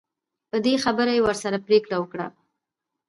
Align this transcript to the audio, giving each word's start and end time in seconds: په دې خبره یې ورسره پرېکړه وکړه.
په 0.49 0.57
دې 0.65 0.73
خبره 0.83 1.11
یې 1.15 1.23
ورسره 1.23 1.57
پرېکړه 1.67 1.95
وکړه. 1.99 2.27